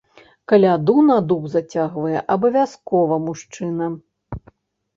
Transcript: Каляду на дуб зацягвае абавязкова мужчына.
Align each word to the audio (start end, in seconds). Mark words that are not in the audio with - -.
Каляду 0.51 0.95
на 1.09 1.17
дуб 1.31 1.43
зацягвае 1.57 2.17
абавязкова 2.37 3.23
мужчына. 3.29 3.93